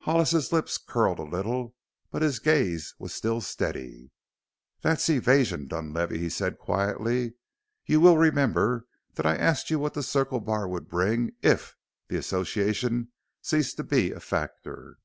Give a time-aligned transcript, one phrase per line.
[0.00, 1.76] Hollis's lips curled a little,
[2.10, 4.10] but his gaze was still steady.
[4.80, 7.34] "That's evasion, Dunlavey," he said quietly.
[7.86, 11.76] "You will remember that I asked you what the Circle Bar would bring 'if'
[12.08, 14.98] the Association ceased to be a factor."